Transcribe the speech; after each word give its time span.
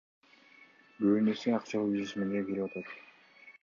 Көбүнесе 1.03 1.55
акчалуу 1.59 1.93
бизнесмендер 1.95 2.51
келип 2.53 2.71
атат. 2.71 2.95